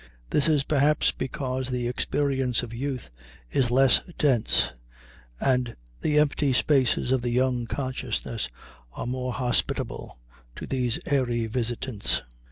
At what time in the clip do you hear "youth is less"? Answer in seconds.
2.73-4.01